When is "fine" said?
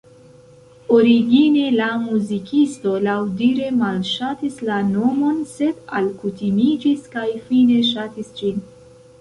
7.51-7.81